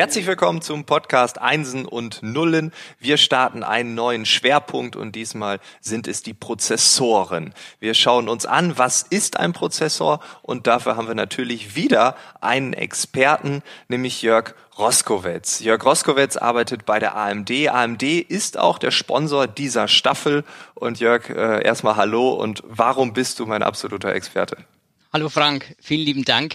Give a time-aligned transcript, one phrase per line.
[0.00, 2.72] Herzlich willkommen zum Podcast Einsen und Nullen.
[3.00, 7.52] Wir starten einen neuen Schwerpunkt und diesmal sind es die Prozessoren.
[7.80, 12.72] Wir schauen uns an, was ist ein Prozessor und dafür haben wir natürlich wieder einen
[12.72, 15.60] Experten, nämlich Jörg Roskowitz.
[15.60, 17.50] Jörg Roskowitz arbeitet bei der AMD.
[17.68, 20.44] AMD ist auch der Sponsor dieser Staffel.
[20.74, 24.56] Und Jörg, äh, erstmal Hallo und warum bist du mein absoluter Experte?
[25.12, 26.54] Hallo Frank, vielen lieben Dank.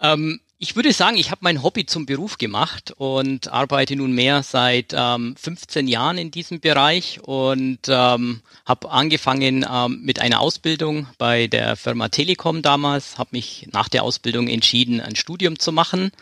[0.00, 4.42] Ähm, ich würde sagen, ich habe mein Hobby zum Beruf gemacht und arbeite nun mehr
[4.42, 11.08] seit ähm, 15 Jahren in diesem Bereich und ähm, habe angefangen ähm, mit einer Ausbildung
[11.18, 16.12] bei der Firma Telekom damals, habe mich nach der Ausbildung entschieden, ein Studium zu machen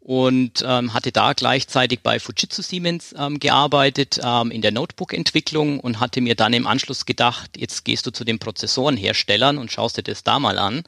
[0.00, 6.00] und ähm, hatte da gleichzeitig bei Fujitsu Siemens ähm, gearbeitet ähm, in der Notebook-Entwicklung und
[6.00, 10.02] hatte mir dann im Anschluss gedacht, jetzt gehst du zu den Prozessorenherstellern und schaust dir
[10.02, 10.82] das da mal an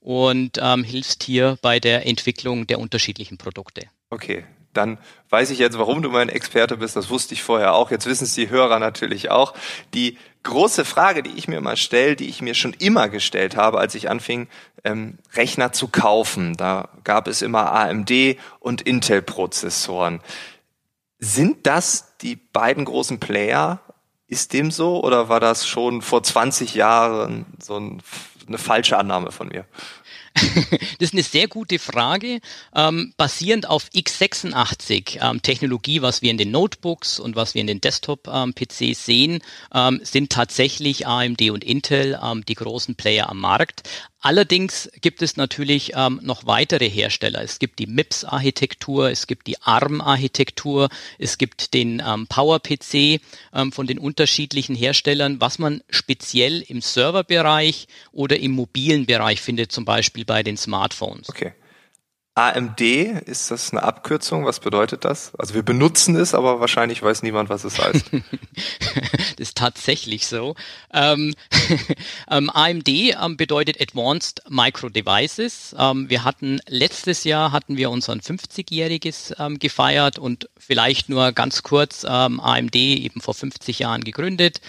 [0.00, 3.86] und ähm, hilfst hier bei der Entwicklung der unterschiedlichen Produkte.
[4.08, 4.98] Okay, dann
[5.30, 6.96] weiß ich jetzt, warum du mein Experte bist.
[6.96, 7.90] Das wusste ich vorher auch.
[7.90, 9.54] Jetzt wissen es die Hörer natürlich auch.
[9.94, 13.78] Die große Frage, die ich mir mal stelle, die ich mir schon immer gestellt habe,
[13.78, 14.48] als ich anfing,
[14.84, 16.56] ähm, Rechner zu kaufen.
[16.56, 20.20] Da gab es immer AMD und Intel-Prozessoren.
[21.18, 23.80] Sind das die beiden großen Player?
[24.26, 28.00] Ist dem so oder war das schon vor 20 Jahren so ein
[28.50, 29.64] eine falsche Annahme von mir.
[30.34, 32.40] das ist eine sehr gute Frage.
[32.74, 37.66] Ähm, basierend auf x86 ähm, Technologie, was wir in den Notebooks und was wir in
[37.66, 39.42] den Desktop-PCs ähm, sehen,
[39.74, 43.88] ähm, sind tatsächlich AMD und Intel ähm, die großen Player am Markt.
[44.22, 47.42] Allerdings gibt es natürlich ähm, noch weitere Hersteller.
[47.42, 53.20] Es gibt die MIPS-Architektur, es gibt die ARM-Architektur, es gibt den ähm, PowerPC
[53.54, 59.72] ähm, von den unterschiedlichen Herstellern, was man speziell im Serverbereich oder im mobilen Bereich findet,
[59.72, 61.30] zum Beispiel bei den Smartphones.
[61.30, 61.52] Okay.
[62.40, 64.44] AMD, ist das eine Abkürzung?
[64.44, 65.32] Was bedeutet das?
[65.36, 68.10] Also wir benutzen es, aber wahrscheinlich weiß niemand, was es heißt.
[68.12, 70.54] das ist tatsächlich so.
[70.92, 71.34] Ähm,
[72.30, 75.74] ähm, AMD ähm, bedeutet Advanced Micro Devices.
[75.78, 81.62] Ähm, wir hatten letztes Jahr hatten wir unseren 50-jähriges ähm, gefeiert und vielleicht nur ganz
[81.62, 84.60] kurz ähm, AMD eben vor 50 Jahren gegründet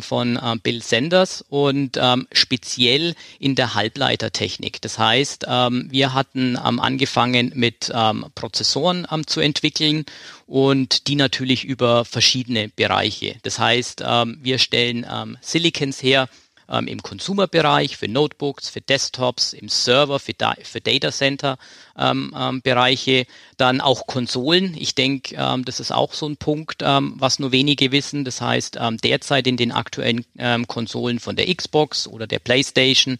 [0.00, 1.98] von Bill Sanders und
[2.32, 4.80] speziell in der Halbleitertechnik.
[4.80, 10.04] Das heißt, wir hatten am Anfang angefangen mit ähm, Prozessoren ähm, zu entwickeln
[10.46, 13.36] und die natürlich über verschiedene Bereiche.
[13.42, 16.28] Das heißt, ähm, wir stellen ähm, Silicons her,
[16.66, 23.26] ähm, im Consumer-Bereich, für Notebooks, für Desktops, im Server, für, da für Data Center-Bereiche, ähm,
[23.58, 24.74] dann auch Konsolen.
[24.78, 28.24] Ich denke, das ist auch so ein Punkt, was nur wenige wissen.
[28.24, 30.24] Das heißt, derzeit in den aktuellen
[30.66, 33.18] Konsolen von der Xbox oder der PlayStation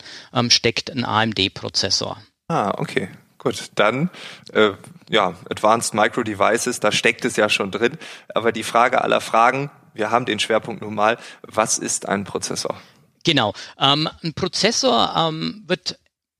[0.48, 2.16] steckt ein AMD-Prozessor.
[2.48, 3.10] Ah, okay.
[3.44, 4.08] Gut, dann
[4.54, 4.70] äh,
[5.10, 7.98] ja, Advanced Micro Devices, da steckt es ja schon drin.
[8.34, 12.80] Aber die Frage aller Fragen, wir haben den Schwerpunkt nun mal, was ist ein Prozessor?
[13.22, 15.98] Genau, ähm, ein Prozessor ähm, wird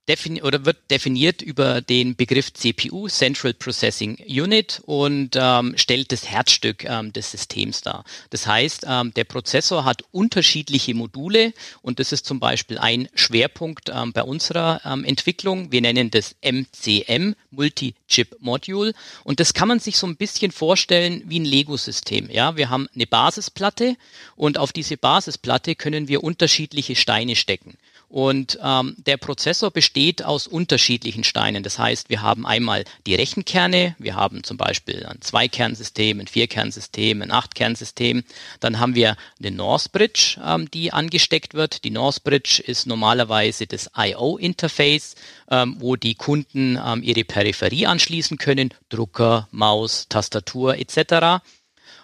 [0.09, 6.29] defini oder wird definiert über den Begriff CPU, Central Processing Unit, und ähm, stellt das
[6.29, 8.05] Herzstück ähm, des Systems dar.
[8.31, 13.91] Das heißt, ähm, der Prozessor hat unterschiedliche Module und das ist zum Beispiel ein Schwerpunkt
[13.93, 15.73] ähm, bei unserer ähm, Entwicklung.
[15.73, 18.93] Wir nennen das MCM, Multi-Chip Module,
[19.25, 22.31] und das kann man sich so ein bisschen vorstellen wie ein Lego-System.
[22.31, 23.97] Ja, wir haben eine Basisplatte
[24.37, 27.77] und auf diese Basisplatte können wir unterschiedliche Steine stecken.
[28.15, 31.65] Und ähm, der Prozessor besteht aus unterschiedlichen Steinen.
[31.65, 37.23] Das heißt, wir haben einmal die Rechenkerne, wir haben zum Beispiel ein Zweikernsystem, ein Vierkernsystem,
[37.23, 38.23] ein Achtkernsystem.
[38.61, 41.83] Dann haben wir eine North Bridge, ähm, die angesteckt wird.
[41.83, 45.17] Die North Bridge ist normalerweise das I.O.-Interface,
[45.51, 51.43] ähm, wo die Kunden ähm, ihre Peripherie anschließen können, Drucker, Maus, Tastatur etc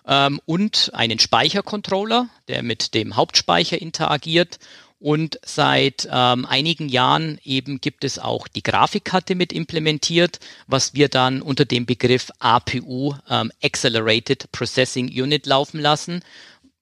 [0.09, 4.59] ähm, und einen Speichercontroller, der mit dem Hauptspeicher interagiert
[5.01, 11.09] und seit ähm, einigen Jahren eben gibt es auch die Grafikkarte mit implementiert, was wir
[11.09, 16.23] dann unter dem Begriff APU, ähm, Accelerated Processing Unit, laufen lassen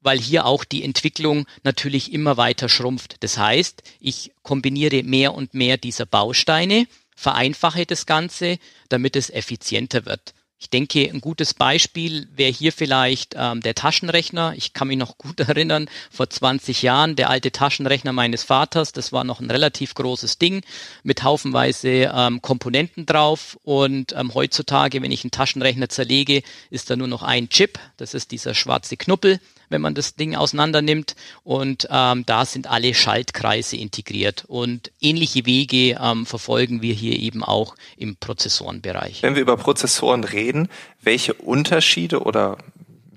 [0.01, 3.17] weil hier auch die Entwicklung natürlich immer weiter schrumpft.
[3.25, 6.87] Das heißt, ich kombiniere mehr und mehr dieser Bausteine,
[7.17, 10.35] vereinfache das Ganze, damit es effizienter wird.
[10.61, 14.55] Ich denke, ein gutes Beispiel wäre hier vielleicht ähm, der Taschenrechner.
[14.57, 19.13] Ich kann mich noch gut erinnern, vor 20 Jahren, der alte Taschenrechner meines Vaters, das
[19.13, 20.65] war noch ein relativ großes Ding
[21.05, 23.57] mit haufenweise ähm, Komponenten drauf.
[23.63, 28.15] Und ähm, heutzutage, wenn ich einen Taschenrechner zerlege, ist da nur noch ein Chip, das
[28.15, 29.39] ist dieser schwarze Knuppel
[29.69, 31.15] wenn man das Ding auseinander nimmt.
[31.45, 34.45] Und ähm, da sind alle Schaltkreise integriert.
[34.49, 39.23] Und ähnliche Wege ähm, verfolgen wir hier eben auch im Prozessorenbereich.
[39.23, 40.69] Wenn wir über Prozessoren reden,
[41.03, 42.59] welche Unterschiede oder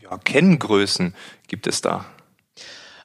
[0.01, 1.13] ja, Kenngrößen
[1.47, 2.05] gibt es da?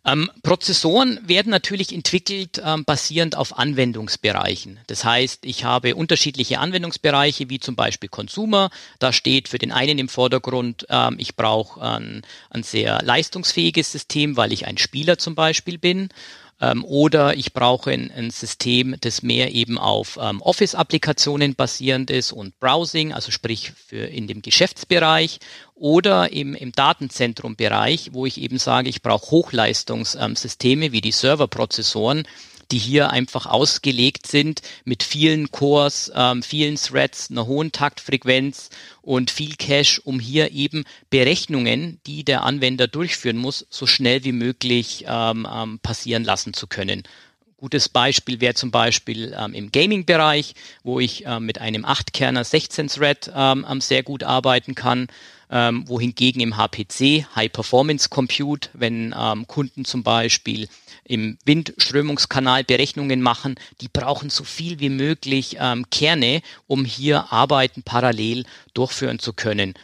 [0.07, 4.79] Ähm, Prozessoren werden natürlich entwickelt ähm, basierend auf Anwendungsbereichen.
[4.87, 8.71] Das heißt, ich habe unterschiedliche Anwendungsbereiche, wie zum Beispiel Consumer.
[9.01, 14.37] Da steht für den einen im Vordergrund, ähm, ich brauche ein, ein sehr leistungsfähiges System,
[14.37, 16.09] weil ich ein Spieler zum Beispiel bin
[16.61, 22.33] ähm, oder ich brauche ein, ein, System, das mehr eben auf ähm, Office-Applikationen basierend ist
[22.33, 25.39] und Browsing, also sprich für in dem Geschäftsbereich
[25.75, 32.27] oder im, im Datenzentrum-Bereich, wo ich eben sage, ich brauche Hochleistungssysteme wie die Serverprozessoren,
[32.71, 38.71] die hier einfach ausgelegt sind mit vielen Cores, ähm, vielen Threads, einer hohen Taktfrequenz
[39.03, 44.33] und viel Cache, um hier eben Berechnungen, die der Anwender durchführen muss, so schnell wie
[44.33, 47.05] möglich ähm, ähm, passieren lassen zu können.
[47.59, 53.33] Gutes Beispiel wäre zum Beispiel ähm, im Gaming-Bereich, wo ich ähm, mit einem 8-Kerner 16-Thread
[53.35, 55.09] ähm, sehr gut arbeiten kann
[55.51, 60.69] ähm, wohingegen im HPC High Performance Compute, wenn ähm, Kunden zum Beispiel
[61.05, 67.83] im Windströmungskanal Berechnungen machen, die brauchen so viel wie möglich ähm, Kerne, um hier Arbeiten
[67.83, 68.45] parallel
[68.75, 69.75] durchführen zu können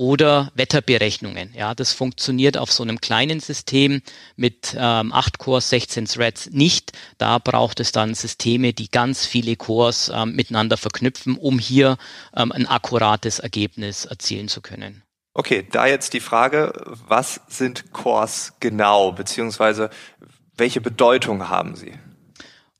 [0.00, 1.52] oder Wetterberechnungen.
[1.54, 4.00] Ja, das funktioniert auf so einem kleinen System
[4.34, 6.92] mit ähm, 8 Cores, 16 Threads nicht.
[7.18, 11.98] Da braucht es dann Systeme, die ganz viele Cores ähm, miteinander verknüpfen, um hier
[12.34, 15.02] ähm, ein akkurates Ergebnis erzielen zu können.
[15.32, 16.72] Okay, da jetzt die Frage,
[17.06, 19.90] was sind Cores genau, beziehungsweise
[20.56, 21.94] welche Bedeutung haben sie?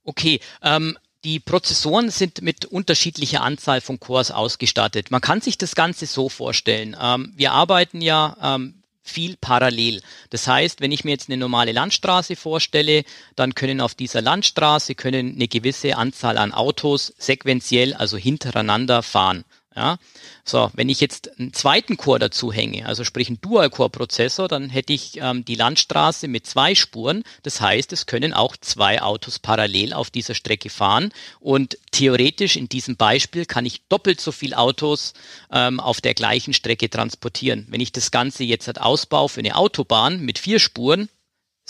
[0.05, 5.11] Okay, ähm, die Prozessoren sind mit unterschiedlicher Anzahl von Cores ausgestattet.
[5.11, 6.97] Man kann sich das Ganze so vorstellen.
[7.01, 10.03] Ähm, wir arbeiten ja ähm, viel parallel.
[10.31, 13.05] Das heißt, wenn ich mir jetzt eine normale Landstraße vorstelle,
[13.37, 19.45] dann können auf dieser Landstraße können eine gewisse Anzahl an Autos sequenziell, also hintereinander fahren.
[19.81, 19.97] Ja,
[20.45, 24.93] so, wenn ich jetzt einen zweiten Core dazu hänge, also sprich einen Dual-Core-Prozessor, dann hätte
[24.93, 27.25] ich ähm, die Landstraße mit zwei Spuren.
[27.45, 31.13] Das heißt, es können auch zwei Autos parallel auf dieser Strecke fahren.
[31.39, 35.15] Und theoretisch in diesem Beispiel kann ich doppelt so viel Autos
[35.51, 37.67] ähm, auf der gleichen Strecke transportieren.
[37.71, 41.09] Wenn ich das Ganze jetzt halt ausbaue für eine Autobahn mit vier Spuren,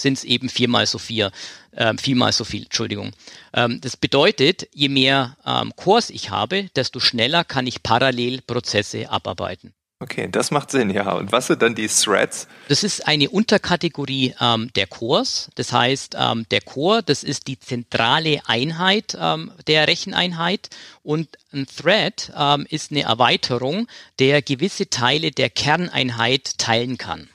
[0.02, 1.30] sind es eben viermal so vier,
[1.72, 3.12] äh, viermal so viel, Entschuldigung.
[3.52, 9.10] Ähm, das bedeutet, je mehr ähm, Cores ich habe, desto schneller kann ich parallel Prozesse
[9.10, 9.74] abarbeiten.
[10.02, 11.12] Okay, das macht Sinn, ja.
[11.12, 12.48] Und was sind dann die Threads?
[12.68, 15.50] Das ist eine Unterkategorie ähm, der Cores.
[15.56, 20.70] Das heißt, ähm, der Core, das ist die zentrale Einheit ähm, der Recheneinheit
[21.02, 23.88] und ein Thread ähm, ist eine Erweiterung,
[24.18, 27.28] der gewisse Teile der Kerneinheit teilen kann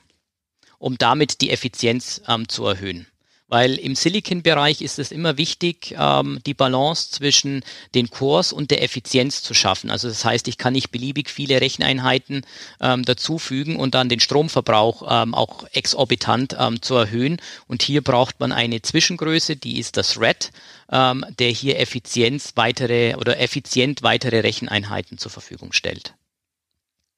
[0.78, 3.06] um damit die Effizienz ähm, zu erhöhen.
[3.48, 7.62] Weil im Silicon-Bereich ist es immer wichtig, ähm, die Balance zwischen
[7.94, 9.88] den Cores und der Effizienz zu schaffen.
[9.88, 12.44] Also das heißt, ich kann nicht beliebig viele Recheneinheiten
[12.80, 17.40] ähm, dazufügen und dann den Stromverbrauch ähm, auch exorbitant ähm, zu erhöhen.
[17.68, 20.50] Und hier braucht man eine Zwischengröße, die ist das Thread,
[20.90, 26.14] ähm, der hier Effizienz weitere oder effizient weitere Recheneinheiten zur Verfügung stellt.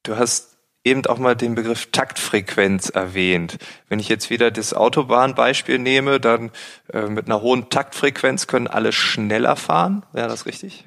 [0.02, 0.57] Du hast
[0.88, 3.58] eben auch mal den Begriff Taktfrequenz erwähnt.
[3.88, 6.50] Wenn ich jetzt wieder das Autobahnbeispiel nehme, dann
[6.92, 10.04] äh, mit einer hohen Taktfrequenz können alle schneller fahren.
[10.12, 10.84] Wäre das richtig?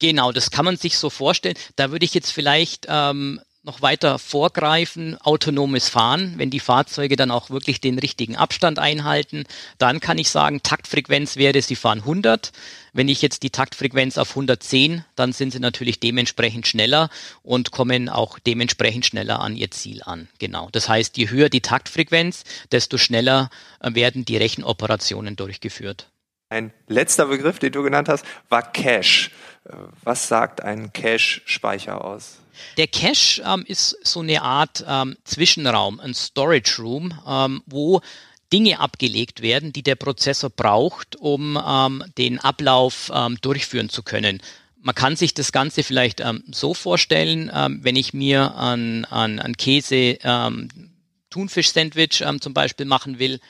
[0.00, 1.56] Genau, das kann man sich so vorstellen.
[1.76, 7.30] Da würde ich jetzt vielleicht ähm, noch weiter vorgreifen, autonomes Fahren, wenn die Fahrzeuge dann
[7.30, 9.44] auch wirklich den richtigen Abstand einhalten,
[9.76, 12.52] dann kann ich sagen, Taktfrequenz wäre, sie fahren 100.
[12.94, 17.10] Wenn ich jetzt die Taktfrequenz auf 110, dann sind sie natürlich dementsprechend schneller
[17.42, 20.28] und kommen auch dementsprechend schneller an ihr Ziel an.
[20.38, 20.70] Genau.
[20.72, 23.50] Das heißt, je höher die Taktfrequenz, desto schneller
[23.80, 26.08] äh, werden die Rechenoperationen durchgeführt.
[26.50, 29.30] Ein letzter Begriff, den du genannt hast, war Cache.
[30.02, 32.38] Was sagt ein Cache-Speicher aus?
[32.76, 38.00] Der Cache ähm, ist so eine Art ähm, Zwischenraum, ein Storage Room, ähm, wo
[38.52, 44.42] Dinge abgelegt werden, die der Prozessor braucht, um ähm, den Ablauf ähm, durchführen zu können.
[44.82, 47.48] Man kann sich das Ganze vielleicht ähm, so vorstellen,
[47.82, 50.18] wenn ich mir an, an, an Käse
[51.28, 53.40] Thunfisch-Sandwich zum Beispiel machen will,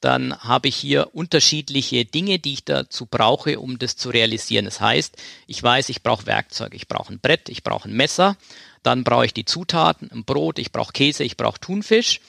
[0.00, 4.64] dann habe ich hier unterschiedliche Dinge, die ich dazu brauche, um das zu realisieren.
[4.64, 5.16] Das heißt,
[5.46, 8.36] ich weiß, ich brauche Werkzeug, ich brauche ein Brett, ich brauche ein Messer,
[8.82, 12.20] dann brauche ich die Zutaten, ein Brot, ich brauche Käse, ich brauche Thunfisch.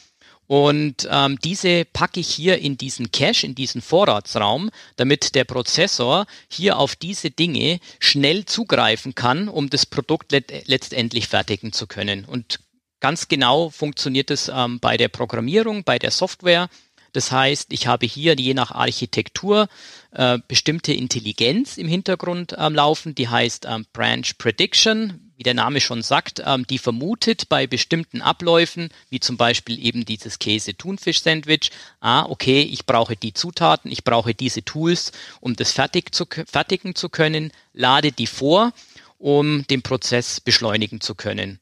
[0.48, 6.26] Und ähm, diese packe ich hier in diesen Cache, in diesen Vorratsraum, damit der Prozessor
[6.50, 12.26] hier auf diese Dinge schnell zugreifen kann, um das Produkt let letztendlich fertigen zu können.
[12.26, 12.60] Und
[13.00, 16.68] ganz genau funktioniert es ähm, bei der Programmierung, bei der Software.
[17.14, 19.68] Das heißt, ich habe hier je nach Architektur
[20.12, 25.82] äh, bestimmte Intelligenz im Hintergrund ähm, laufen, die heißt ähm, Branch Prediction wie der Name
[25.82, 32.28] schon sagt, ähm, die vermutet bei bestimmten Abläufen, wie zum Beispiel eben dieses Käse-Thunfisch-Sandwich, ah,
[32.30, 37.10] okay, ich brauche die Zutaten, ich brauche diese Tools, um das fertig zu, fertigen zu
[37.10, 38.72] können, lade die vor,
[39.18, 41.58] um den Prozess beschleunigen zu können.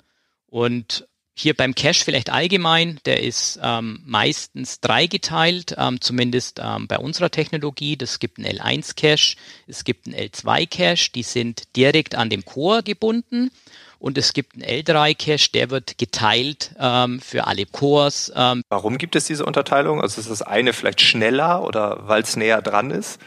[0.47, 1.07] Und
[1.39, 7.31] hier beim Cache vielleicht allgemein, der ist ähm, meistens dreigeteilt, ähm, zumindest ähm, bei unserer
[7.31, 7.95] Technologie.
[7.95, 13.51] Das gibt einen L1-Cache, es gibt einen L2-Cache, die sind direkt an dem Core gebunden.
[13.99, 18.31] Und es gibt einen L3-Cache, der wird geteilt ähm, für alle Cores.
[18.35, 18.63] Ähm.
[18.69, 20.01] Warum gibt es diese Unterteilung?
[20.01, 23.19] Also ist das eine vielleicht schneller oder weil es näher dran ist?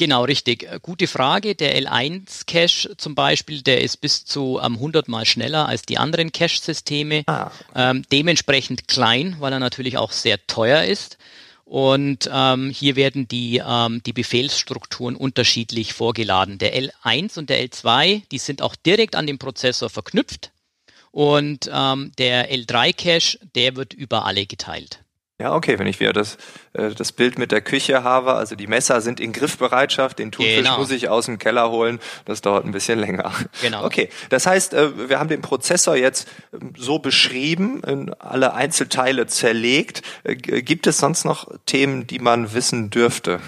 [0.00, 0.62] Genau, richtig.
[0.62, 1.54] Äh, gute Frage.
[1.54, 6.32] Der L1-Cache zum Beispiel, der ist bis zu ähm, 100 mal schneller als die anderen
[6.32, 7.24] Cache-Systeme.
[7.26, 7.50] Ah.
[7.74, 11.18] Ähm, dementsprechend klein, weil er natürlich auch sehr teuer ist.
[11.66, 16.56] Und ähm, hier werden die, ähm, die Befehlsstrukturen unterschiedlich vorgeladen.
[16.56, 20.50] Der L1 und der L2, die sind auch direkt an den Prozessor verknüpft.
[21.10, 25.00] Und ähm, der L3-Cache, der wird über alle geteilt.
[25.40, 26.36] Ja, okay, wenn ich wieder das,
[26.74, 30.56] äh, das Bild mit der Küche habe, also die Messer sind in Griffbereitschaft, den Thunfisch
[30.56, 30.78] genau.
[30.78, 33.32] muss ich aus dem Keller holen, das dauert ein bisschen länger.
[33.62, 33.84] Genau.
[33.86, 39.26] Okay, das heißt, äh, wir haben den Prozessor jetzt ähm, so beschrieben, in alle Einzelteile
[39.28, 40.02] zerlegt.
[40.24, 43.40] Äh, gibt es sonst noch Themen, die man wissen dürfte?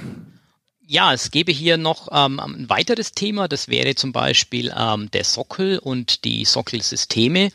[0.87, 5.25] Ja, es gäbe hier noch ähm, ein weiteres Thema, das wäre zum Beispiel ähm, der
[5.25, 7.51] Sockel und die Sockelsysteme.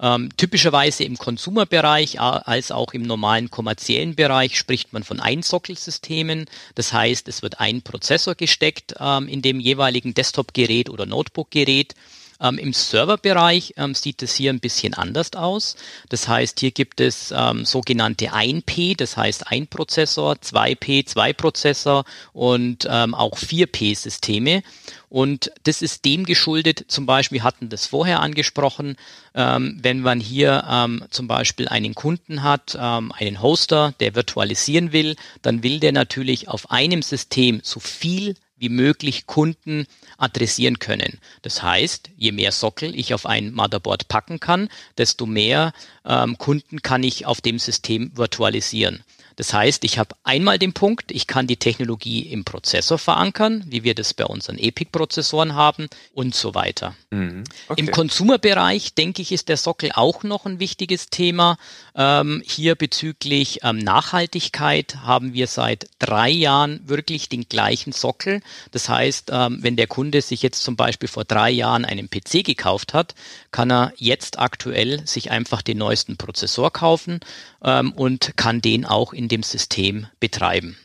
[0.00, 6.46] Ähm, typischerweise im Konsumerbereich als auch im normalen kommerziellen Bereich spricht man von Einsockelsystemen.
[6.76, 11.94] Das heißt, es wird ein Prozessor gesteckt ähm, in dem jeweiligen Desktop-Gerät oder Notebook-Gerät
[12.40, 15.76] ähm, Im Serverbereich ähm, sieht es hier ein bisschen anders aus.
[16.08, 22.04] Das heißt, hier gibt es ähm, sogenannte 1P, das heißt ein Prozessor, 2P, zwei Prozessor
[22.32, 24.62] und ähm, auch 4P-Systeme.
[25.08, 28.96] Und das ist dem geschuldet, zum Beispiel, wir hatten das vorher angesprochen,
[29.34, 34.92] ähm, wenn man hier ähm, zum Beispiel einen Kunden hat, ähm, einen Hoster, der virtualisieren
[34.92, 39.86] will, dann will der natürlich auf einem System so viel wie möglich Kunden
[40.16, 41.18] adressieren können.
[41.42, 45.72] Das heißt, je mehr Sockel ich auf ein Motherboard packen kann, desto mehr
[46.04, 49.02] ähm, Kunden kann ich auf dem System virtualisieren.
[49.38, 53.84] Das heißt, ich habe einmal den Punkt, ich kann die Technologie im Prozessor verankern, wie
[53.84, 56.96] wir das bei unseren EPIC-Prozessoren haben und so weiter.
[57.10, 57.44] Mhm.
[57.68, 57.80] Okay.
[57.80, 61.56] Im Consumer-Bereich, denke ich, ist der Sockel auch noch ein wichtiges Thema.
[61.94, 68.40] Ähm, hier bezüglich ähm, Nachhaltigkeit haben wir seit drei Jahren wirklich den gleichen Sockel.
[68.72, 72.42] Das heißt, ähm, wenn der Kunde sich jetzt zum Beispiel vor drei Jahren einen PC
[72.44, 73.14] gekauft hat,
[73.52, 77.20] kann er jetzt aktuell sich einfach den neuesten Prozessor kaufen
[77.62, 80.76] ähm, und kann den auch in dem System betreiben.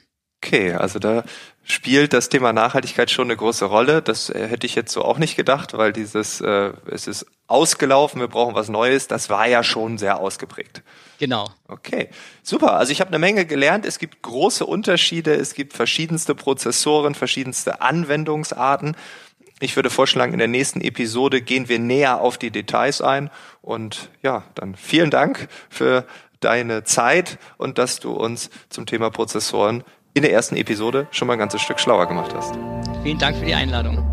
[0.43, 1.23] Okay, also da
[1.63, 4.01] spielt das Thema Nachhaltigkeit schon eine große Rolle.
[4.01, 8.19] Das äh, hätte ich jetzt so auch nicht gedacht, weil dieses, äh, es ist ausgelaufen,
[8.19, 10.81] wir brauchen was Neues, das war ja schon sehr ausgeprägt.
[11.19, 11.49] Genau.
[11.67, 12.09] Okay,
[12.41, 12.73] super.
[12.73, 13.85] Also ich habe eine Menge gelernt.
[13.85, 18.97] Es gibt große Unterschiede, es gibt verschiedenste Prozessoren, verschiedenste Anwendungsarten.
[19.59, 23.29] Ich würde vorschlagen, in der nächsten Episode gehen wir näher auf die Details ein.
[23.61, 26.05] Und ja, dann vielen Dank für
[26.43, 29.83] deine Zeit und dass du uns zum Thema Prozessoren
[30.13, 32.53] in der ersten Episode schon mal ein ganzes Stück schlauer gemacht hast.
[33.03, 34.12] Vielen Dank für die Einladung.